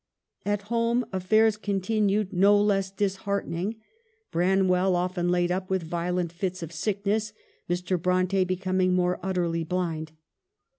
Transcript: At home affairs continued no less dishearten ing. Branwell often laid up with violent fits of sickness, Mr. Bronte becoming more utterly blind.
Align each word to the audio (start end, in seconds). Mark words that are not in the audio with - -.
At 0.47 0.63
home 0.63 1.05
affairs 1.13 1.57
continued 1.57 2.33
no 2.33 2.59
less 2.59 2.89
dishearten 2.89 3.53
ing. 3.53 3.75
Branwell 4.31 4.95
often 4.95 5.29
laid 5.29 5.51
up 5.51 5.69
with 5.69 5.83
violent 5.83 6.31
fits 6.31 6.63
of 6.63 6.71
sickness, 6.71 7.33
Mr. 7.69 8.01
Bronte 8.01 8.43
becoming 8.43 8.93
more 8.95 9.19
utterly 9.21 9.63
blind. 9.63 10.13